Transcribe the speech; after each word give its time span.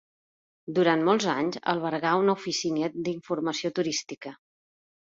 Durant 0.79 1.03
molts 1.09 1.27
d'anys 1.29 1.59
albergà 1.75 2.15
una 2.25 2.35
oficina 2.41 2.93
d'informació 2.97 3.75
turística. 3.83 4.35